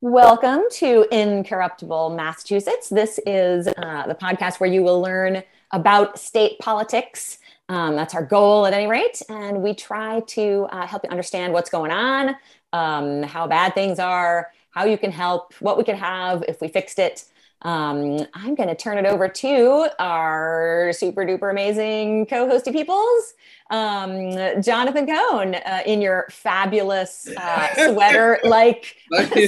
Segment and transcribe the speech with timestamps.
[0.00, 2.88] Welcome to Incorruptible Massachusetts.
[2.88, 7.38] This is uh, the podcast where you will learn about state politics.
[7.68, 9.20] Um, that's our goal at any rate.
[9.28, 12.36] And we try to uh, help you understand what's going on,
[12.72, 16.68] um, how bad things are, how you can help, what we could have if we
[16.68, 17.24] fixed it.
[17.62, 23.34] Um, I'm going to turn it over to our super duper amazing co hosty peoples.
[23.70, 28.96] Um, Jonathan Cohn, uh, in your fabulous uh, sweater like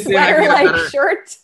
[0.03, 1.37] sweater like shirt.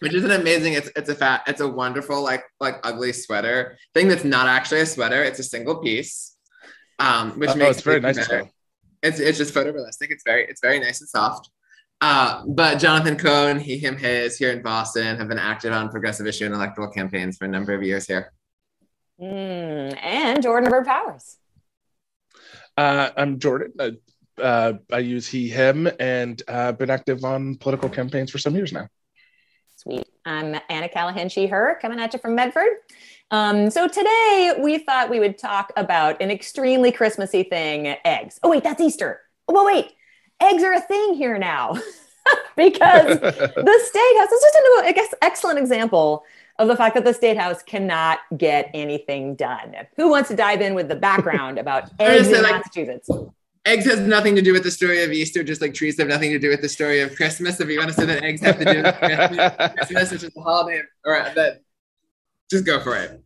[0.00, 0.74] Which isn't amazing.
[0.74, 4.82] It's it's a fat, it's a wonderful, like like ugly sweater thing that's not actually
[4.82, 6.36] a sweater, it's a single piece.
[6.98, 8.18] Um, which oh, makes it's very nice.
[9.02, 10.10] It's it's just photorealistic.
[10.10, 11.50] It's very it's very nice and soft.
[12.06, 16.26] Uh, but Jonathan Cohn, he, him, his, here in Boston, have been active on progressive
[16.26, 18.30] issue and electoral campaigns for a number of years here.
[19.18, 21.38] Mm, and Jordan Bird Powers.
[22.76, 23.72] Uh, I'm Jordan.
[23.78, 23.90] Uh,
[24.38, 28.70] uh, I use he, him, and uh, been active on political campaigns for some years
[28.70, 28.86] now.
[29.76, 30.06] Sweet.
[30.26, 32.68] I'm Anna Callahan, she, her, coming at you from Medford.
[33.30, 38.38] Um, so today we thought we would talk about an extremely Christmassy thing eggs.
[38.42, 39.22] Oh, wait, that's Easter.
[39.48, 39.94] Oh, well, wait,
[40.40, 41.72] eggs are a thing here now
[42.56, 46.24] because the state house is just an I guess excellent example
[46.58, 49.74] of the fact that the state house cannot get anything done.
[49.96, 53.10] Who wants to dive in with the background about eggs in like, Massachusetts?
[53.66, 56.30] Eggs has nothing to do with the story of Easter, just like trees have nothing
[56.30, 57.58] to do with the story of Christmas.
[57.58, 58.98] If you want to say that eggs have to do with
[59.74, 61.62] Christmas, which is the holiday, or that,
[62.50, 63.20] just go for it.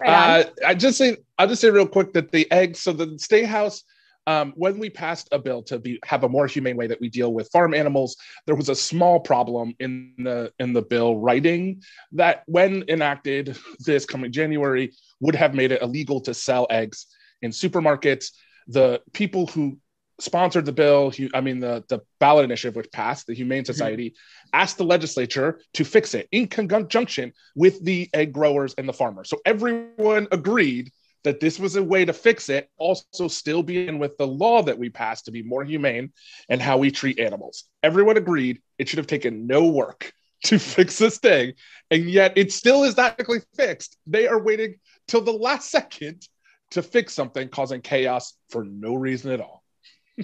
[0.00, 2.80] Right uh, I just say I'll just say real quick that the eggs.
[2.80, 3.84] So the state house
[4.26, 7.08] um, when we passed a bill to be, have a more humane way that we
[7.08, 11.82] deal with farm animals, there was a small problem in the in the bill writing
[12.12, 17.06] that, when enacted this coming January, would have made it illegal to sell eggs
[17.42, 18.30] in supermarkets.
[18.68, 19.78] The people who
[20.20, 23.72] sponsored the bill, I mean the the ballot initiative which passed, the Humane mm-hmm.
[23.72, 24.50] Society, mm-hmm.
[24.54, 29.28] asked the legislature to fix it in conjunction with the egg growers and the farmers.
[29.28, 30.90] So everyone agreed
[31.24, 34.78] that this was a way to fix it, also still being with the law that
[34.78, 36.12] we passed to be more humane
[36.48, 37.64] and how we treat animals.
[37.82, 40.12] Everyone agreed it should have taken no work
[40.44, 41.54] to fix this thing,
[41.90, 43.96] and yet it still is not technically fixed.
[44.06, 44.76] They are waiting
[45.08, 46.28] till the last second
[46.72, 49.62] to fix something, causing chaos for no reason at all.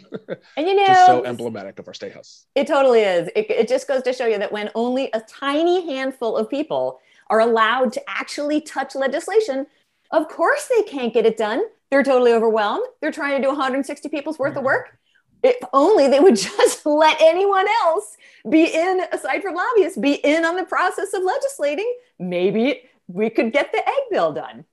[0.56, 2.46] and you know, just so emblematic of our state house.
[2.54, 3.28] It totally is.
[3.34, 7.00] It, it just goes to show you that when only a tiny handful of people
[7.28, 9.66] are allowed to actually touch legislation,
[10.10, 11.62] of course, they can't get it done.
[11.90, 12.84] They're totally overwhelmed.
[13.00, 14.98] They're trying to do 160 people's worth of work.
[15.42, 18.16] If only they would just let anyone else
[18.48, 21.92] be in, aside from lobbyists, be in on the process of legislating.
[22.18, 24.64] Maybe we could get the egg bill done.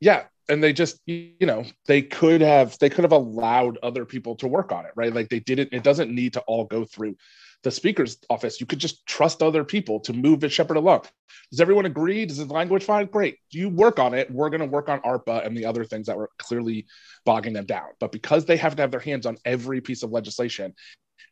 [0.00, 4.34] Yeah, and they just you know they could have they could have allowed other people
[4.36, 7.16] to work on it right like they didn't it doesn't need to all go through
[7.64, 8.60] the speaker's office.
[8.60, 11.02] You could just trust other people to move it shepherd along.
[11.50, 12.26] Does everyone agree?
[12.26, 13.06] Does the language fine?
[13.06, 13.38] Great.
[13.50, 14.30] You work on it.
[14.30, 16.86] We're going to work on ARPA and the other things that were clearly
[17.24, 17.88] bogging them down.
[18.00, 20.74] But because they have to have their hands on every piece of legislation,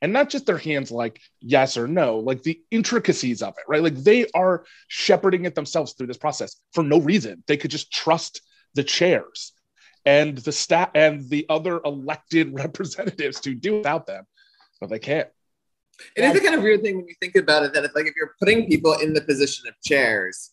[0.02, 3.82] and not just their hands like yes or no, like the intricacies of it, right?
[3.82, 7.42] Like they are shepherding it themselves through this process for no reason.
[7.46, 8.42] They could just trust
[8.74, 9.52] the chairs
[10.04, 14.24] and the staff and the other elected representatives to do without them,
[14.80, 15.28] but they can't.
[16.16, 18.06] It is a kind of weird thing when you think about it that it's like
[18.06, 20.52] if you're putting people in the position of chairs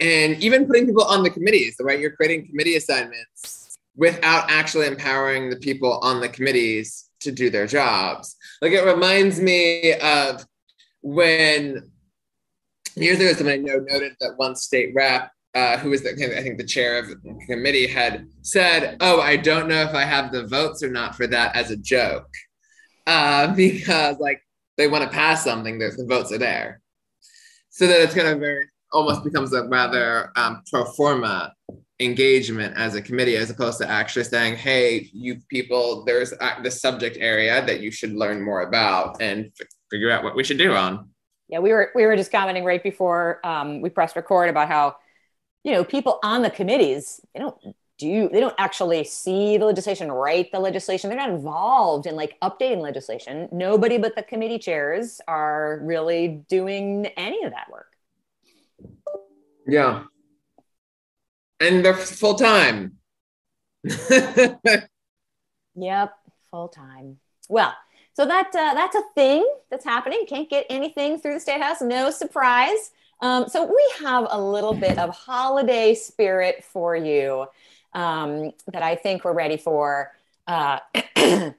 [0.00, 1.98] and even putting people on the committees, right?
[1.98, 7.66] You're creating committee assignments without actually empowering the people on the committees to do their
[7.66, 8.36] jobs.
[8.60, 10.44] Like it reminds me of
[11.02, 11.90] when
[12.96, 16.42] years ago, someone I know noted that one state rep uh, who was the, I
[16.42, 20.32] think the chair of the committee had said, "Oh, I don't know if I have
[20.32, 22.28] the votes or not for that as a joke,"
[23.06, 24.42] uh, because like
[24.76, 26.80] they want to pass something, the, the votes are there.
[27.70, 31.52] So that it's kind of very almost becomes a rather um, pro forma
[32.00, 37.16] engagement as a committee as opposed to actually saying hey you people there's the subject
[37.20, 40.72] area that you should learn more about and f- figure out what we should do
[40.72, 41.08] on
[41.48, 44.96] yeah we were we were just commenting right before um, we pressed record about how
[45.62, 47.56] you know people on the committees they don't
[47.98, 51.08] do they don't actually see the legislation write the legislation.
[51.08, 53.48] They're not involved in like updating legislation.
[53.52, 57.92] Nobody but the committee chairs are really doing any of that work.
[59.66, 60.04] Yeah.
[61.60, 62.96] And they're full time
[65.74, 66.12] yep
[66.52, 67.18] full time
[67.48, 67.74] well
[68.14, 70.26] so that uh, that's a thing that's happening.
[70.28, 72.90] Can't get anything through the state house no surprise.
[73.20, 77.46] Um, so we have a little bit of holiday spirit for you
[77.94, 80.12] um, that I think we're ready for.
[80.46, 80.78] Uh,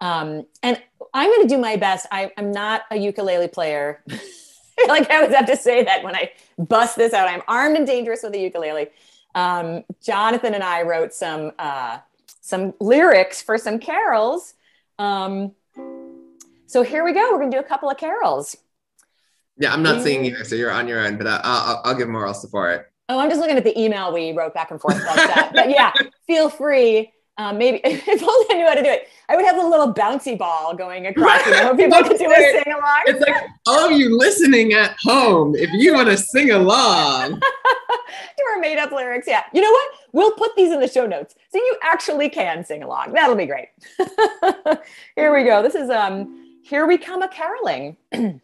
[0.00, 0.80] Um, and
[1.14, 2.06] I'm going to do my best.
[2.10, 4.02] I, I'm not a ukulele player.
[4.88, 7.28] like I always have to say that when I bust this out.
[7.28, 8.88] I'm armed and dangerous with a ukulele.
[9.34, 11.98] Um, Jonathan and I wrote some uh,
[12.40, 14.54] some lyrics for some carols.
[14.98, 15.52] Um,
[16.66, 17.32] so here we go.
[17.32, 18.56] We're going to do a couple of carols.
[19.58, 22.08] Yeah, I'm not singing either, so you're on your own, but uh, I'll, I'll give
[22.08, 22.92] moral support.
[23.08, 25.52] Oh, I'm just looking at the email we wrote back and forth about that.
[25.54, 25.92] but yeah,
[26.26, 27.12] feel free.
[27.38, 29.92] Um, maybe if only I knew how to do it, I would have a little
[29.92, 31.44] bouncy ball going across.
[31.44, 33.02] You know, people could do a sing along.
[33.06, 37.38] It's like all of you listening at home, if you want to sing along.
[37.40, 39.26] to our made up lyrics.
[39.28, 39.42] Yeah.
[39.52, 39.90] You know what?
[40.12, 43.12] We'll put these in the show notes so you actually can sing along.
[43.12, 43.68] That'll be great.
[45.14, 45.62] Here we go.
[45.62, 47.96] This is um Here We Come a Caroling.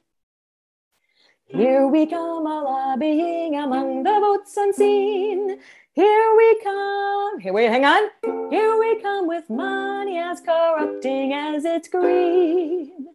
[1.52, 5.58] Here we come a lobbying among the votes unseen.
[5.92, 7.40] Here we come.
[7.40, 8.08] Here, wait, hang on.
[8.50, 13.08] Here we come with money as corrupting as it's green.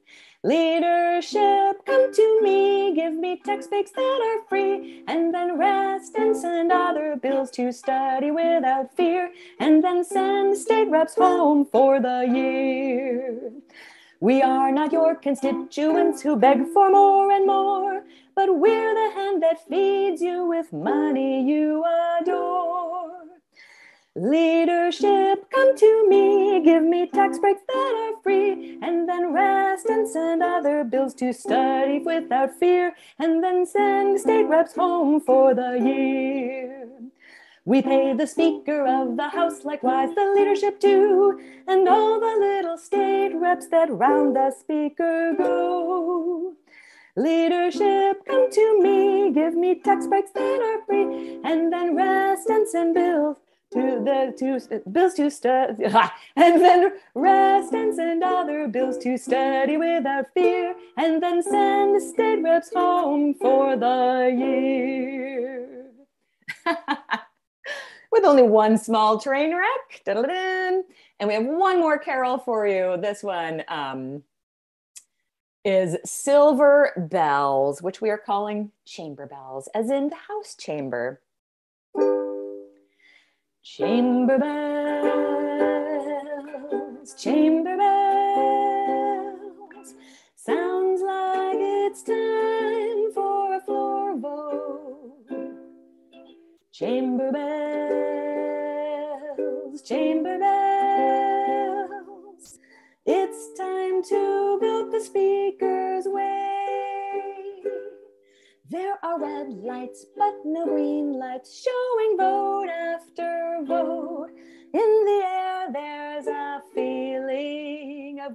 [0.43, 6.37] Leadership, come to me, give me tax breaks that are free, and then rest and
[6.37, 12.29] send other bills to study without fear, and then send state reps home for the
[12.31, 13.51] year.
[14.19, 18.03] We are not your constituents who beg for more and more,
[18.37, 21.83] but we're the hand that feeds you with money you
[22.21, 23.23] adore.
[24.15, 30.07] Leadership, come to me, give me tax breaks that are free, and then rest and
[30.07, 35.71] send other bills to study without fear, and then send state reps home for the
[35.79, 36.87] year.
[37.65, 42.77] We pay the Speaker of the House, likewise the leadership too, and all the little
[42.77, 46.46] state reps that round the Speaker go.
[47.17, 52.69] Leadership, come to me, give me tax breaks that are free, and then rest and
[52.69, 53.37] send bills
[53.73, 55.83] to the to bills to study,
[56.35, 62.43] and then rest and send other bills to study without fear, and then send state
[62.43, 65.87] reps home for the year.
[68.11, 70.75] With only one small train wreck, and
[71.25, 72.95] we have one more carol for you.
[73.01, 73.63] This one.
[73.69, 74.21] Um,
[75.67, 81.19] is silver bells, which we are calling chamber bells, as in the house chamber.
[83.61, 85.13] Chamber bells,
[87.21, 87.96] chamber bells,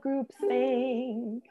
[0.04, 1.42] groupthink.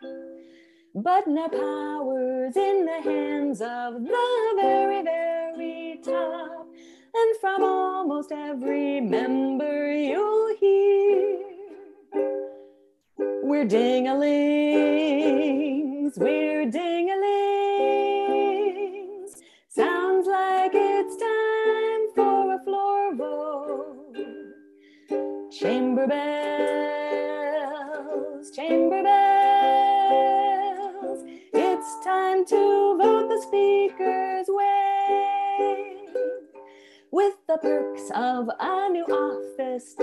[0.94, 6.68] But now power's in the hands of the very, very top.
[7.14, 11.38] And from almost every member, you'll hear
[13.44, 14.18] we're dingalings,
[16.18, 17.32] we're dingalings.
[19.68, 24.16] Sounds like it's time for a floor vote.
[25.52, 26.08] Chamber
[28.54, 30.44] chamber bells.
[31.54, 36.08] It's time to vote the speaker's way.
[37.12, 39.96] With the perks of a new office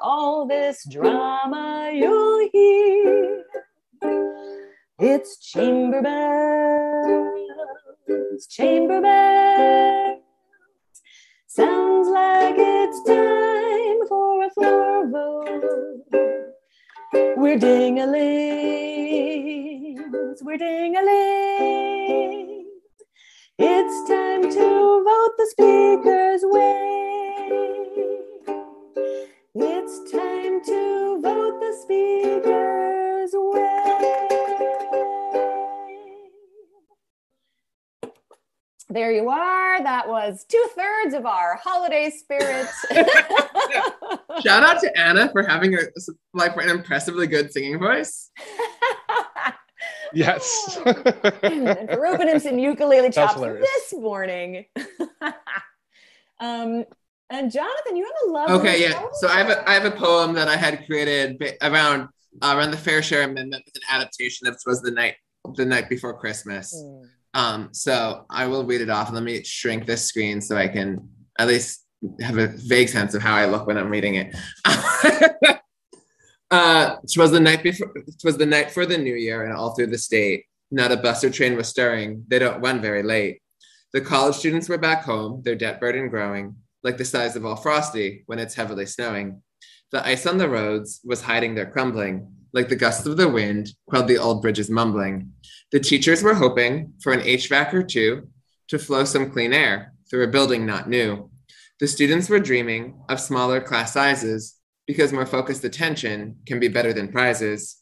[0.00, 3.44] all this drama, you'll hear
[5.00, 7.36] it's chamber bells,
[8.48, 10.20] chamber bells.
[11.46, 16.04] Sounds like it's time for a floor vote.
[17.36, 18.12] We're dingalings,
[20.42, 21.98] we're dingalings.
[23.58, 27.07] It's time to vote the speaker's way.
[38.98, 39.80] There you are.
[39.80, 42.66] That was two thirds of our holiday spirit.
[44.44, 45.82] Shout out to Anna for having a,
[46.34, 48.32] like an impressively good singing voice.
[50.12, 50.80] yes.
[51.44, 54.64] and for opening some ukulele chops this morning.
[56.40, 56.84] um,
[57.30, 58.50] And Jonathan, you have a love.
[58.50, 59.00] Okay, yeah.
[59.20, 62.08] So I have a I have a poem that I had created around
[62.42, 65.14] uh, around the Fair Share Amendment with an adaptation of "Twas the Night
[65.54, 67.04] the Night Before Christmas." Mm.
[67.34, 69.12] Um, so I will read it off.
[69.12, 71.08] Let me shrink this screen so I can
[71.38, 71.84] at least
[72.20, 74.36] have a vague sense of how I look when I'm reading it.
[76.50, 77.92] uh, it was the night before.
[77.96, 80.96] It was the night for the New Year, and all through the state, not a
[80.96, 82.24] bus or train was stirring.
[82.28, 83.42] They don't run very late.
[83.92, 87.56] The college students were back home, their debt burden growing, like the size of all
[87.56, 89.42] frosty when it's heavily snowing.
[89.90, 93.70] The ice on the roads was hiding their crumbling, like the gusts of the wind
[93.88, 95.32] quelled the old bridges mumbling.
[95.70, 98.28] The teachers were hoping for an HVAC or two
[98.68, 101.30] to flow some clean air through a building not new.
[101.80, 106.92] The students were dreaming of smaller class sizes because more focused attention can be better
[106.92, 107.76] than prizes.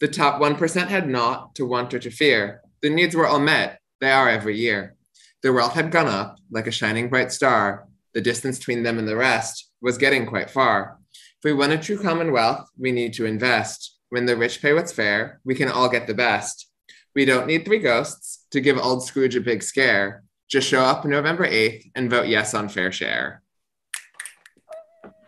[0.00, 2.60] The top 1% had naught to want or to fear.
[2.82, 4.96] The needs were all met, they are every year.
[5.42, 7.88] Their wealth had gone up like a shining bright star.
[8.14, 10.98] The distance between them and the rest was getting quite far.
[11.10, 13.91] If we want a true commonwealth, we need to invest.
[14.12, 16.68] When the rich pay what's fair, we can all get the best.
[17.14, 20.24] We don't need three ghosts to give old Scrooge a big scare.
[20.50, 23.42] Just show up November 8th and vote yes on fair share.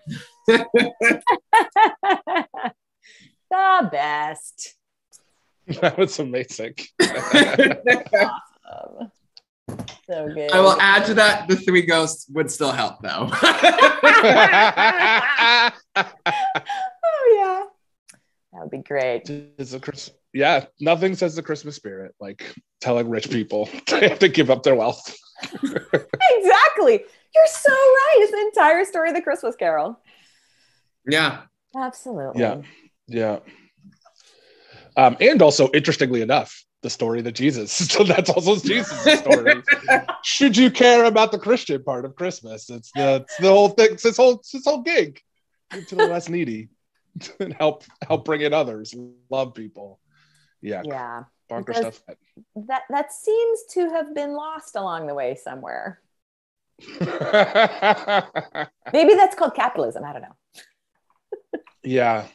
[0.47, 0.67] the
[3.91, 4.75] best.
[5.81, 6.75] That was amazing.
[7.01, 7.79] awesome.
[10.07, 10.53] So good.
[10.53, 13.31] I will add to that the three ghosts would still help though.
[13.43, 15.71] oh
[17.35, 17.64] yeah.
[18.55, 19.29] That would be great.
[19.59, 24.21] Is a Chris- yeah, nothing says the Christmas spirit like telling rich people they have
[24.21, 25.17] to give up their wealth.
[25.53, 27.05] exactly.
[27.35, 28.17] You're so right.
[28.21, 29.99] It's the entire story of the Christmas Carol.
[31.05, 31.43] Yeah.
[31.77, 32.41] Absolutely.
[32.41, 32.63] Yeah.
[33.09, 33.39] Yeah.
[34.97, 37.73] Um, and also, interestingly enough, the story that Jesus.
[37.91, 39.63] So that's also Jesus' story.
[40.23, 42.71] Should you care about the Christian part of Christmas?
[42.71, 43.89] It's the it's the whole thing.
[43.93, 45.21] It's this whole it's this whole gig
[45.89, 46.69] to the less needy
[47.41, 48.95] and help help bring in others,
[49.31, 50.01] love people.
[50.61, 50.83] Yeah.
[50.85, 51.25] Yeah.
[51.49, 52.03] Bonker stuff.
[52.57, 56.01] That that seems to have been lost along the way somewhere.
[58.93, 60.05] Maybe that's called capitalism.
[60.05, 60.37] I don't know.
[61.85, 62.27] yeah.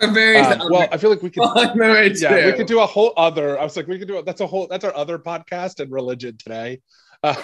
[0.00, 1.42] Very uh, well, I feel like we could.
[2.20, 3.58] yeah, we could do a whole other.
[3.58, 4.24] I was like, we could do it.
[4.24, 4.68] That's a whole.
[4.68, 6.80] That's our other podcast and religion today.
[7.24, 7.34] Um,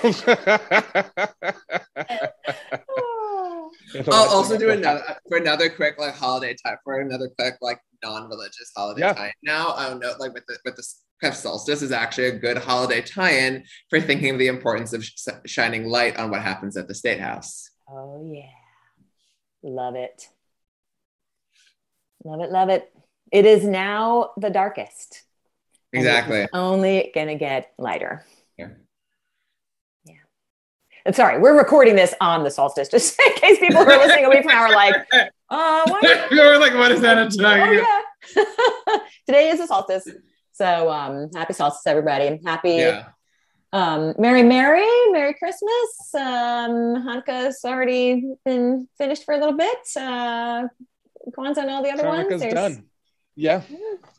[3.94, 7.80] Oh, I'll also do another for another quick like holiday time for another quick like
[8.02, 9.12] non-religious holiday yeah.
[9.12, 9.32] tie.
[9.42, 10.84] Now I know like with the with the
[11.20, 15.28] kind solstice is actually a good holiday tie-in for thinking of the importance of sh-
[15.46, 17.70] shining light on what happens at the state house.
[17.88, 18.50] Oh yeah,
[19.62, 20.28] love it.
[22.24, 22.90] Love it, love it.
[23.30, 25.22] It is now the darkest.
[25.92, 26.46] Exactly.
[26.52, 28.24] only gonna get lighter.
[28.58, 28.68] Yeah.
[28.68, 28.74] Yeah.
[31.06, 34.25] And sorry, we're recording this on the solstice, just in case people who are listening
[34.25, 34.94] a week from now are like,
[35.50, 36.02] uh, what?
[36.30, 38.96] we're like, what is that Oh, yeah.
[39.26, 40.08] Today is the solstice.
[40.52, 42.40] So um, happy solstice, everybody.
[42.46, 43.08] Happy yeah.
[43.73, 46.14] um, Merry Merry, Merry Christmas.
[46.14, 49.78] Um, Hanukkah's already been finished for a little bit.
[49.96, 50.68] Uh,
[51.37, 52.54] Kwanzaa and all the other Hanukkah's ones.
[52.54, 52.84] done.
[53.37, 53.62] Yeah.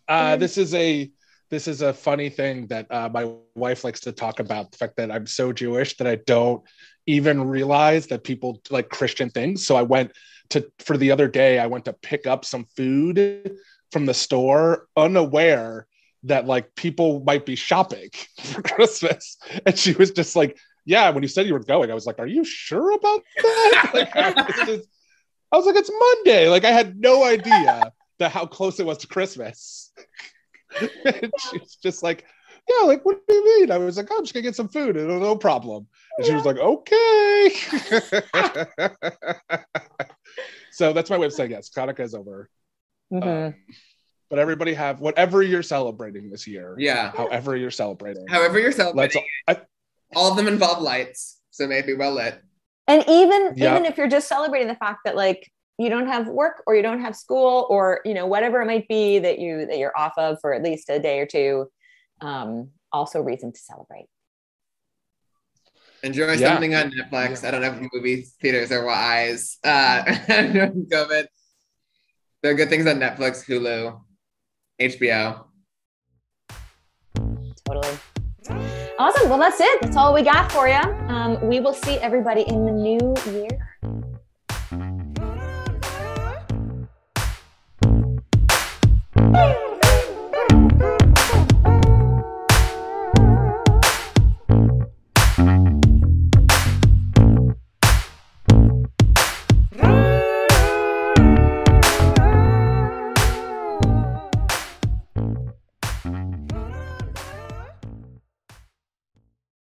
[0.07, 1.09] Uh, this is a
[1.49, 4.97] this is a funny thing that uh, my wife likes to talk about the fact
[4.97, 6.63] that I'm so Jewish that I don't
[7.05, 9.65] even realize that people like Christian things.
[9.65, 10.11] So I went
[10.49, 13.57] to for the other day, I went to pick up some food
[13.91, 15.87] from the store, unaware
[16.23, 18.09] that like people might be shopping
[18.41, 19.37] for Christmas.
[19.65, 22.19] And she was just like, Yeah, when you said you were going, I was like,
[22.19, 23.89] Are you sure about that?
[23.93, 24.89] like, I, was just,
[25.51, 26.49] I was like, It's Monday.
[26.49, 29.91] Like, I had no idea that how close it was to Christmas.
[31.05, 32.25] and she was just like,
[32.69, 33.71] yeah, like, what do you mean?
[33.71, 34.97] I was like, oh, I'm just gonna get some food.
[34.97, 35.87] And no problem.
[36.17, 37.49] And she was like, okay.
[40.71, 41.69] so that's my way of saying yes.
[41.69, 42.49] Hanukkah is over.
[43.13, 43.27] Mm-hmm.
[43.27, 43.55] Um,
[44.29, 46.75] but everybody have whatever you're celebrating this year.
[46.79, 47.11] Yeah.
[47.11, 48.25] However you're celebrating.
[48.27, 49.23] However you're celebrating.
[49.47, 49.61] All, I,
[50.15, 52.41] all of them involve lights, so maybe well lit.
[52.87, 53.71] And even yeah.
[53.71, 56.81] even if you're just celebrating the fact that like you don't have work or you
[56.81, 60.13] don't have school or you know whatever it might be that you that you're off
[60.17, 61.67] of for at least a day or two
[62.21, 64.05] um, also reason to celebrate.
[66.03, 66.51] Enjoy yeah.
[66.51, 67.41] something on netflix.
[67.41, 67.49] Yeah.
[67.49, 69.57] i don't know if movie theaters are wise.
[69.63, 71.27] Uh covid.
[72.41, 73.99] There are good things on netflix hulu
[74.79, 75.45] hbo
[77.65, 77.97] totally.
[78.99, 79.29] Awesome.
[79.29, 79.81] Well that's it.
[79.81, 83.64] That's all we got for you um, we will see everybody in the new year